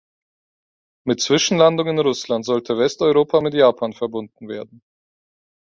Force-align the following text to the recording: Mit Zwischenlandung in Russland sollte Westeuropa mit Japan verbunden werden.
Mit 1.05 1.21
Zwischenlandung 1.21 1.87
in 1.87 1.99
Russland 1.99 2.43
sollte 2.43 2.75
Westeuropa 2.75 3.39
mit 3.39 3.53
Japan 3.53 3.93
verbunden 3.93 4.47
werden. 4.47 4.81